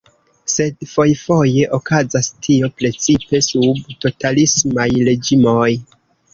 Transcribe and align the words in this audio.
Sed 0.51 0.85
fojfoje 0.93 1.67
okazas 1.79 2.31
tio 2.47 2.71
precipe 2.81 3.43
sub 3.51 3.95
totalismaj 4.07 4.91
reĝimoj. 5.13 5.73